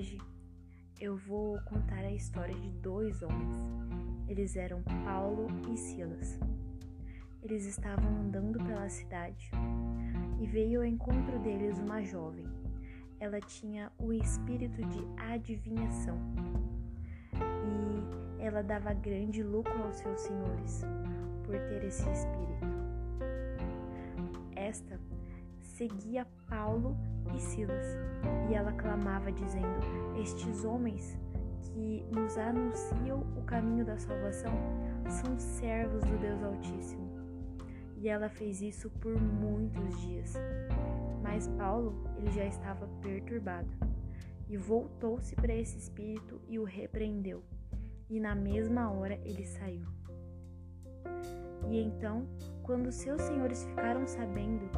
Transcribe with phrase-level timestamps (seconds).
[0.00, 0.18] Hoje
[0.98, 3.54] eu vou contar a história de dois homens.
[4.26, 6.38] Eles eram Paulo e Silas.
[7.42, 9.50] Eles estavam andando pela cidade
[10.40, 12.46] e veio ao encontro deles uma jovem.
[13.20, 16.16] Ela tinha o espírito de adivinhação
[17.36, 20.82] e ela dava grande lucro aos seus senhores
[21.44, 22.66] por ter esse espírito.
[24.56, 24.98] Esta
[25.80, 26.94] seguia Paulo
[27.34, 27.86] e Silas,
[28.50, 29.80] e ela clamava, dizendo:
[30.20, 31.18] Estes homens
[31.62, 34.52] que nos anunciam o caminho da salvação
[35.08, 37.08] são servos do Deus Altíssimo.
[37.96, 40.34] E ela fez isso por muitos dias.
[41.22, 43.70] Mas Paulo, ele já estava perturbado,
[44.50, 47.42] e voltou-se para esse espírito e o repreendeu.
[48.10, 49.86] E na mesma hora ele saiu.
[51.70, 52.28] E então,
[52.62, 54.68] quando seus senhores ficaram sabendo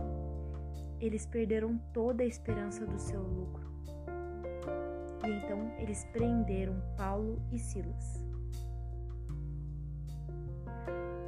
[1.03, 3.69] eles perderam toda a esperança do seu lucro.
[5.27, 8.25] E então eles prenderam Paulo e Silas.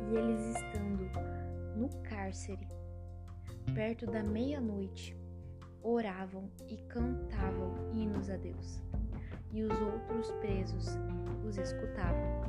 [0.09, 1.11] E eles estando
[1.77, 2.69] no cárcere,
[3.75, 5.17] perto da meia-noite,
[5.83, 8.81] oravam e cantavam hinos a Deus.
[9.51, 10.87] E os outros presos
[11.45, 12.45] os escutavam.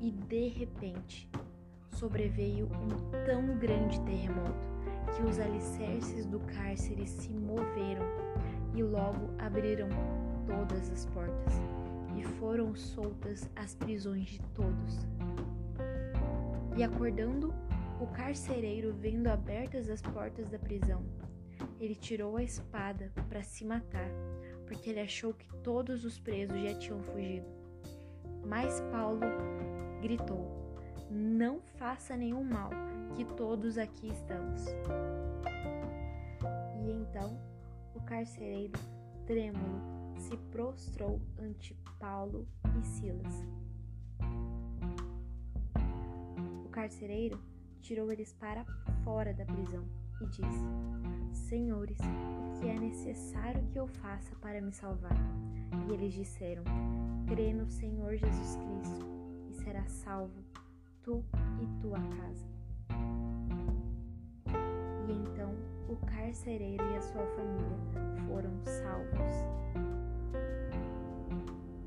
[0.00, 1.30] E de repente
[1.92, 4.73] sobreveio um tão grande terremoto
[5.14, 8.04] que os alicerces do cárcere se moveram
[8.74, 9.88] e logo abriram
[10.46, 11.54] todas as portas
[12.16, 15.06] e foram soltas as prisões de todos.
[16.76, 17.54] E acordando
[18.00, 21.02] o carcereiro, vendo abertas as portas da prisão,
[21.80, 24.08] ele tirou a espada para se matar,
[24.66, 27.46] porque ele achou que todos os presos já tinham fugido.
[28.44, 29.20] Mas Paulo
[30.02, 30.63] gritou:
[31.16, 32.70] Não faça nenhum mal
[33.14, 34.64] que todos aqui estamos.
[36.82, 37.38] E então
[37.94, 38.72] o carcereiro,
[39.24, 39.80] trêmulo,
[40.18, 43.44] se prostrou ante Paulo e Silas.
[46.64, 47.40] O carcereiro
[47.80, 48.64] tirou eles para
[49.04, 49.84] fora da prisão
[50.20, 55.16] e disse: Senhores, o que é necessário que eu faça para me salvar?
[55.88, 56.64] E eles disseram:
[57.28, 59.06] Crê no Senhor Jesus Cristo
[59.48, 60.42] e serás salvo,
[61.04, 61.22] tu
[61.60, 62.46] e tua casa.
[65.06, 65.54] E então
[65.88, 67.78] o carcereiro e a sua família
[68.26, 69.34] foram salvos.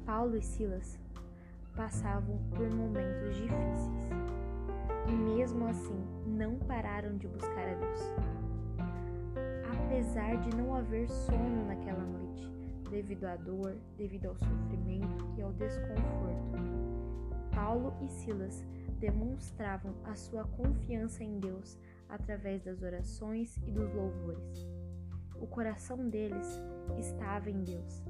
[0.06, 1.00] Paulo e Silas
[1.76, 3.92] passavam por momentos difíceis
[5.08, 8.00] e, mesmo assim, não pararam de buscar a Deus.
[9.84, 12.50] Apesar de não haver sono naquela noite,
[12.90, 16.58] devido à dor, devido ao sofrimento e ao desconforto,
[17.58, 18.64] Paulo e Silas
[19.00, 21.76] demonstravam a sua confiança em Deus
[22.08, 24.68] através das orações e dos louvores.
[25.42, 26.62] O coração deles
[27.00, 28.04] estava em Deus.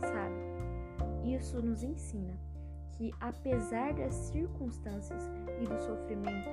[0.00, 2.32] Sabe, isso nos ensina
[2.92, 5.22] que, apesar das circunstâncias
[5.60, 6.48] e do sofrimento,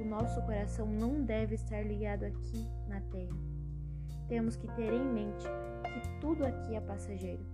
[0.00, 3.38] o nosso coração não deve estar ligado aqui na terra.
[4.26, 5.46] Temos que ter em mente
[5.84, 7.46] que tudo aqui é passageiro.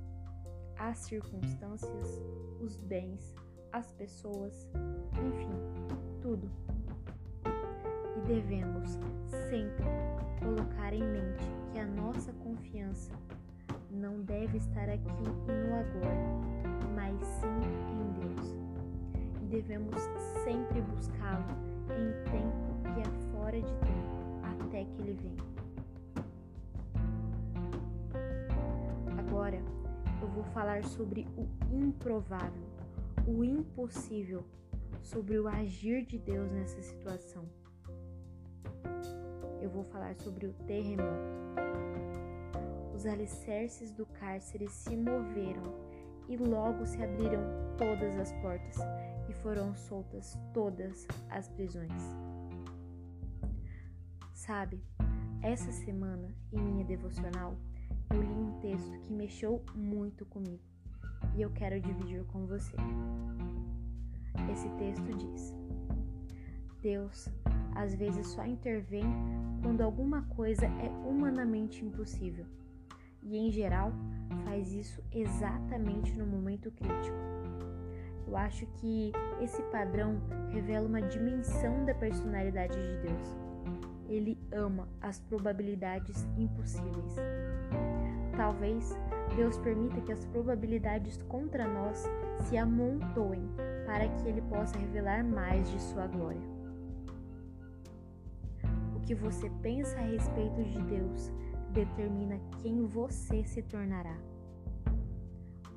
[0.78, 2.22] As circunstâncias,
[2.62, 3.34] os bens,
[3.72, 4.68] as pessoas,
[5.14, 5.50] enfim,
[6.20, 6.48] tudo
[8.16, 8.98] e devemos
[9.48, 9.84] sempre
[10.38, 13.12] colocar em mente que a nossa confiança
[13.90, 16.26] não deve estar aqui e no agora,
[16.94, 17.46] mas sim
[17.92, 18.56] em Deus.
[19.42, 19.96] E devemos
[20.44, 21.44] sempre buscá-lo
[21.90, 25.50] em tempo e é fora de tempo, até que ele venha.
[29.18, 29.60] Agora
[30.20, 32.69] eu vou falar sobre o improvável,
[33.30, 34.44] o impossível,
[35.02, 37.48] sobre o agir de Deus nessa situação
[39.60, 41.30] eu vou falar sobre o terremoto.
[42.94, 45.62] Os alicerces do cárcere se moveram
[46.28, 47.42] e logo se abriram
[47.76, 48.76] todas as portas
[49.28, 52.02] e foram soltas todas as prisões.
[54.34, 54.82] Sabe,
[55.42, 57.56] essa semana em minha devocional
[58.12, 60.69] eu li um texto que mexeu muito comigo
[61.40, 62.76] e eu quero dividir com você.
[64.52, 65.54] Esse texto diz:
[66.82, 67.30] Deus
[67.74, 69.04] às vezes só intervém
[69.62, 72.44] quando alguma coisa é humanamente impossível.
[73.22, 73.90] E em geral,
[74.44, 77.16] faz isso exatamente no momento crítico.
[78.26, 79.10] Eu acho que
[79.40, 80.20] esse padrão
[80.50, 83.38] revela uma dimensão da personalidade de Deus.
[84.08, 87.16] Ele ama as probabilidades impossíveis.
[88.36, 88.94] Talvez
[89.36, 92.04] Deus permita que as probabilidades contra nós
[92.48, 93.48] se amontoem
[93.86, 96.60] para que ele possa revelar mais de sua glória
[99.10, 101.32] que você pensa a respeito de Deus
[101.72, 104.16] determina quem você se tornará.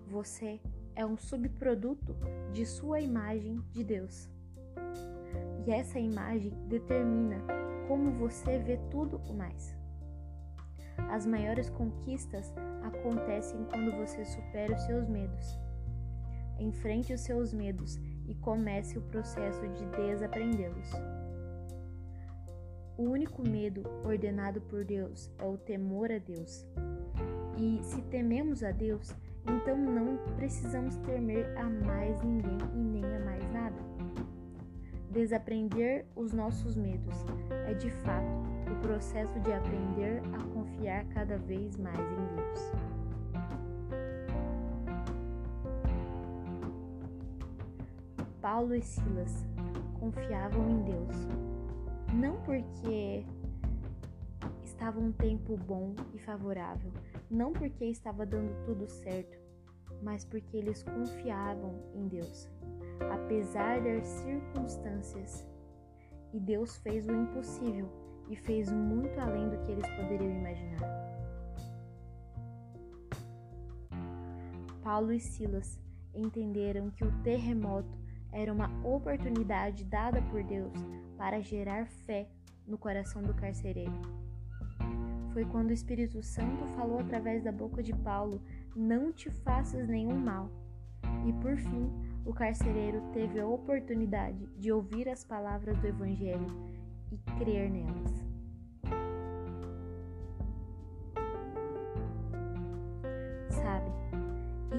[0.07, 0.61] Você
[0.95, 2.15] é um subproduto
[2.51, 4.29] de sua imagem de Deus.
[5.65, 7.37] E essa imagem determina
[7.87, 9.75] como você vê tudo o mais.
[11.09, 12.53] As maiores conquistas
[12.83, 15.59] acontecem quando você supera os seus medos.
[16.59, 20.91] Enfrente os seus medos e comece o processo de desaprendê-los.
[22.97, 26.65] O único medo ordenado por Deus é o temor a Deus.
[27.57, 33.19] E se tememos a Deus, então não precisamos temer a mais ninguém e nem a
[33.19, 33.92] mais nada.
[35.13, 37.13] Desaprender os nossos medos
[37.67, 38.25] é de fato
[38.71, 42.71] o processo de aprender a confiar cada vez mais em Deus.
[48.41, 49.45] Paulo e Silas
[49.99, 51.15] confiavam em Deus,
[52.15, 53.23] não porque
[54.63, 56.91] estava um tempo bom e favorável,
[57.29, 59.37] não porque estava dando tudo certo,
[60.01, 62.49] mas porque eles confiavam em Deus,
[63.11, 65.47] apesar das circunstâncias.
[66.33, 67.89] E Deus fez o impossível
[68.29, 71.03] e fez muito além do que eles poderiam imaginar.
[74.81, 75.79] Paulo e Silas
[76.13, 77.97] entenderam que o terremoto
[78.31, 80.73] era uma oportunidade dada por Deus
[81.17, 82.27] para gerar fé
[82.67, 83.93] no coração do carcereiro.
[85.33, 88.41] Foi quando o Espírito Santo falou através da boca de Paulo:
[88.75, 90.49] Não te faças nenhum mal.
[91.25, 91.89] E por fim,
[92.25, 96.47] o carcereiro teve a oportunidade de ouvir as palavras do Evangelho
[97.11, 98.23] e crer nelas.
[103.49, 103.91] Sabe,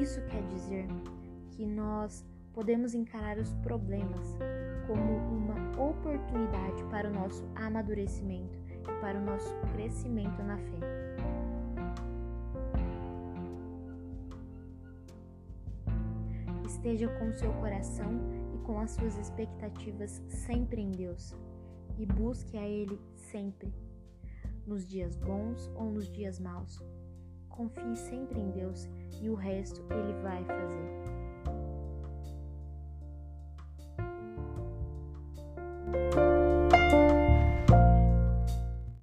[0.00, 0.86] isso quer dizer
[1.50, 4.36] que nós podemos encarar os problemas
[4.86, 10.93] como uma oportunidade para o nosso amadurecimento e para o nosso crescimento na fé.
[16.64, 18.20] Esteja com seu coração
[18.54, 21.34] e com as suas expectativas sempre em Deus
[21.98, 23.72] e busque a Ele sempre,
[24.66, 26.82] nos dias bons ou nos dias maus.
[27.48, 28.88] Confie sempre em Deus
[29.20, 31.04] e o resto Ele vai fazer.
[35.94, 36.23] thank